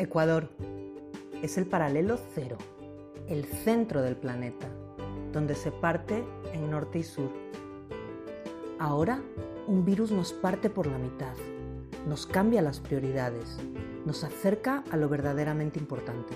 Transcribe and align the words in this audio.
Ecuador 0.00 0.48
es 1.42 1.58
el 1.58 1.66
paralelo 1.66 2.20
cero, 2.32 2.56
el 3.26 3.44
centro 3.44 4.00
del 4.00 4.14
planeta, 4.14 4.68
donde 5.32 5.56
se 5.56 5.72
parte 5.72 6.24
en 6.52 6.70
norte 6.70 7.00
y 7.00 7.02
sur. 7.02 7.30
Ahora 8.78 9.20
un 9.66 9.84
virus 9.84 10.12
nos 10.12 10.32
parte 10.32 10.70
por 10.70 10.86
la 10.86 10.98
mitad, 10.98 11.34
nos 12.06 12.26
cambia 12.26 12.62
las 12.62 12.78
prioridades, 12.78 13.58
nos 14.06 14.22
acerca 14.22 14.84
a 14.92 14.96
lo 14.96 15.08
verdaderamente 15.08 15.80
importante. 15.80 16.32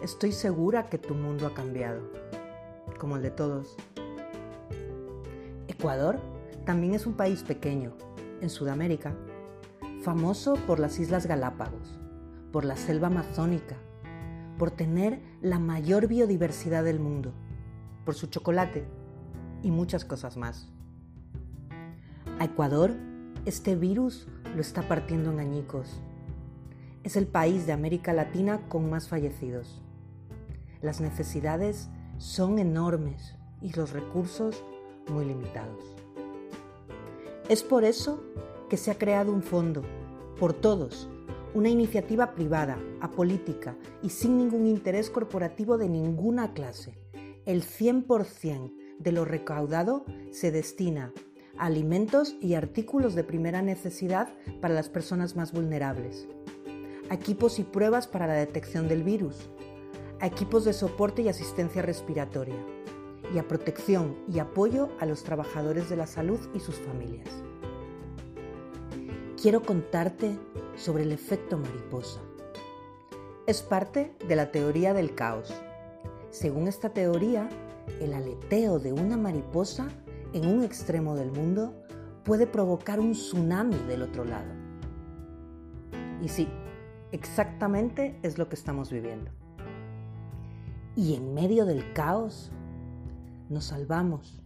Estoy 0.00 0.30
segura 0.30 0.88
que 0.88 0.98
tu 0.98 1.14
mundo 1.14 1.48
ha 1.48 1.54
cambiado, 1.54 2.00
como 3.00 3.16
el 3.16 3.22
de 3.22 3.32
todos. 3.32 3.76
Ecuador 5.66 6.20
también 6.64 6.94
es 6.94 7.06
un 7.06 7.14
país 7.14 7.42
pequeño, 7.42 7.92
en 8.40 8.50
Sudamérica, 8.50 9.16
famoso 10.02 10.54
por 10.66 10.78
las 10.78 11.00
Islas 11.00 11.26
Galápagos, 11.26 11.98
por 12.54 12.64
la 12.64 12.76
selva 12.76 13.08
amazónica, 13.08 13.74
por 14.60 14.70
tener 14.70 15.20
la 15.42 15.58
mayor 15.58 16.06
biodiversidad 16.06 16.84
del 16.84 17.00
mundo, 17.00 17.32
por 18.04 18.14
su 18.14 18.28
chocolate 18.28 18.84
y 19.64 19.72
muchas 19.72 20.04
cosas 20.04 20.36
más. 20.36 20.68
A 22.38 22.44
Ecuador, 22.44 22.92
este 23.44 23.74
virus 23.74 24.28
lo 24.54 24.60
está 24.60 24.86
partiendo 24.86 25.32
en 25.32 25.40
añicos. 25.40 26.00
Es 27.02 27.16
el 27.16 27.26
país 27.26 27.66
de 27.66 27.72
América 27.72 28.12
Latina 28.12 28.60
con 28.68 28.88
más 28.88 29.08
fallecidos. 29.08 29.82
Las 30.80 31.00
necesidades 31.00 31.88
son 32.18 32.60
enormes 32.60 33.34
y 33.62 33.72
los 33.72 33.90
recursos 33.90 34.62
muy 35.08 35.24
limitados. 35.24 35.82
Es 37.48 37.64
por 37.64 37.82
eso 37.82 38.22
que 38.68 38.76
se 38.76 38.92
ha 38.92 38.96
creado 38.96 39.32
un 39.32 39.42
fondo, 39.42 39.82
por 40.38 40.52
todos, 40.52 41.08
una 41.54 41.68
iniciativa 41.68 42.34
privada, 42.34 42.78
apolítica 43.00 43.76
y 44.02 44.10
sin 44.10 44.36
ningún 44.36 44.66
interés 44.66 45.08
corporativo 45.08 45.78
de 45.78 45.88
ninguna 45.88 46.52
clase. 46.52 46.98
El 47.46 47.62
100% 47.62 48.72
de 48.98 49.12
lo 49.12 49.24
recaudado 49.24 50.04
se 50.32 50.50
destina 50.50 51.12
a 51.56 51.66
alimentos 51.66 52.36
y 52.40 52.54
artículos 52.54 53.14
de 53.14 53.22
primera 53.22 53.62
necesidad 53.62 54.28
para 54.60 54.74
las 54.74 54.88
personas 54.88 55.36
más 55.36 55.52
vulnerables, 55.52 56.26
a 57.08 57.14
equipos 57.14 57.58
y 57.58 57.64
pruebas 57.64 58.08
para 58.08 58.26
la 58.26 58.34
detección 58.34 58.88
del 58.88 59.04
virus, 59.04 59.48
a 60.20 60.26
equipos 60.26 60.64
de 60.64 60.72
soporte 60.72 61.22
y 61.22 61.28
asistencia 61.28 61.82
respiratoria, 61.82 62.56
y 63.32 63.38
a 63.38 63.46
protección 63.46 64.16
y 64.28 64.38
apoyo 64.38 64.88
a 65.00 65.06
los 65.06 65.22
trabajadores 65.22 65.88
de 65.88 65.96
la 65.96 66.06
salud 66.06 66.40
y 66.54 66.60
sus 66.60 66.76
familias. 66.76 67.28
Quiero 69.44 69.60
contarte 69.60 70.38
sobre 70.74 71.02
el 71.02 71.12
efecto 71.12 71.58
mariposa. 71.58 72.18
Es 73.46 73.60
parte 73.60 74.16
de 74.26 74.36
la 74.36 74.50
teoría 74.50 74.94
del 74.94 75.14
caos. 75.14 75.52
Según 76.30 76.66
esta 76.66 76.94
teoría, 76.94 77.50
el 78.00 78.14
aleteo 78.14 78.78
de 78.78 78.94
una 78.94 79.18
mariposa 79.18 79.88
en 80.32 80.46
un 80.48 80.64
extremo 80.64 81.14
del 81.14 81.30
mundo 81.30 81.74
puede 82.24 82.46
provocar 82.46 83.00
un 83.00 83.12
tsunami 83.12 83.76
del 83.86 84.00
otro 84.00 84.24
lado. 84.24 84.50
Y 86.22 86.28
sí, 86.28 86.48
exactamente 87.12 88.18
es 88.22 88.38
lo 88.38 88.48
que 88.48 88.54
estamos 88.54 88.90
viviendo. 88.90 89.30
Y 90.96 91.16
en 91.16 91.34
medio 91.34 91.66
del 91.66 91.92
caos, 91.92 92.50
nos 93.50 93.66
salvamos, 93.66 94.42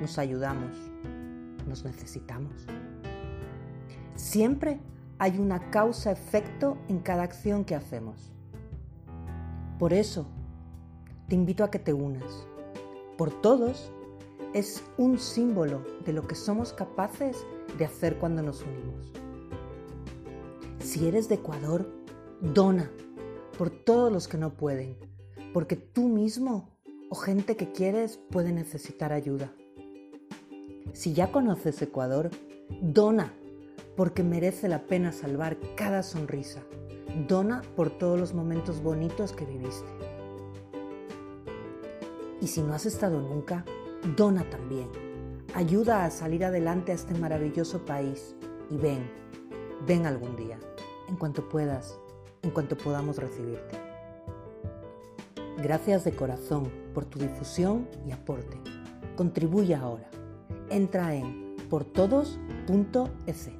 nos 0.00 0.18
ayudamos, 0.18 0.76
nos 1.68 1.84
necesitamos. 1.84 2.66
Siempre 4.20 4.78
hay 5.18 5.38
una 5.38 5.70
causa-efecto 5.70 6.76
en 6.88 6.98
cada 6.98 7.22
acción 7.22 7.64
que 7.64 7.74
hacemos. 7.74 8.30
Por 9.78 9.94
eso, 9.94 10.26
te 11.26 11.34
invito 11.34 11.64
a 11.64 11.70
que 11.70 11.78
te 11.78 11.94
unas. 11.94 12.46
Por 13.16 13.32
todos, 13.40 13.90
es 14.52 14.84
un 14.98 15.18
símbolo 15.18 15.82
de 16.04 16.12
lo 16.12 16.28
que 16.28 16.34
somos 16.34 16.74
capaces 16.74 17.46
de 17.78 17.86
hacer 17.86 18.18
cuando 18.18 18.42
nos 18.42 18.62
unimos. 18.62 19.10
Si 20.80 21.08
eres 21.08 21.30
de 21.30 21.36
Ecuador, 21.36 21.90
dona 22.42 22.90
por 23.56 23.70
todos 23.70 24.12
los 24.12 24.28
que 24.28 24.36
no 24.36 24.52
pueden, 24.52 24.98
porque 25.54 25.76
tú 25.76 26.08
mismo 26.08 26.68
o 27.08 27.14
gente 27.14 27.56
que 27.56 27.72
quieres 27.72 28.18
puede 28.30 28.52
necesitar 28.52 29.14
ayuda. 29.14 29.50
Si 30.92 31.14
ya 31.14 31.32
conoces 31.32 31.80
Ecuador, 31.80 32.30
dona 32.82 33.32
porque 33.96 34.22
merece 34.22 34.68
la 34.68 34.86
pena 34.86 35.12
salvar 35.12 35.56
cada 35.76 36.02
sonrisa. 36.02 36.60
Dona 37.28 37.62
por 37.76 37.90
todos 37.90 38.18
los 38.18 38.34
momentos 38.34 38.82
bonitos 38.82 39.32
que 39.32 39.44
viviste. 39.44 39.88
Y 42.40 42.46
si 42.46 42.62
no 42.62 42.72
has 42.72 42.86
estado 42.86 43.20
nunca, 43.20 43.64
dona 44.16 44.48
también. 44.48 44.88
Ayuda 45.54 46.04
a 46.04 46.10
salir 46.10 46.44
adelante 46.44 46.92
a 46.92 46.94
este 46.94 47.14
maravilloso 47.14 47.84
país 47.84 48.34
y 48.70 48.76
ven, 48.76 49.10
ven 49.86 50.06
algún 50.06 50.36
día, 50.36 50.58
en 51.08 51.16
cuanto 51.16 51.48
puedas, 51.48 51.98
en 52.42 52.50
cuanto 52.50 52.78
podamos 52.78 53.18
recibirte. 53.18 53.76
Gracias 55.58 56.04
de 56.04 56.12
corazón 56.12 56.70
por 56.94 57.04
tu 57.04 57.18
difusión 57.18 57.86
y 58.06 58.12
aporte. 58.12 58.58
Contribuye 59.16 59.74
ahora. 59.74 60.08
Entra 60.70 61.14
en 61.14 61.56
portodos.es. 61.68 63.50